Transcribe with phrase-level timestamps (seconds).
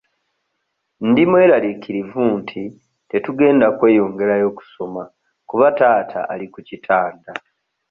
[1.09, 2.61] Ndi mweraliikirivu nti
[3.09, 5.03] tetugenda kweyongerayo kusoma
[5.49, 7.31] kuba taata ali ku kitanda.